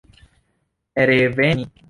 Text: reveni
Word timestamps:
reveni 1.09 1.69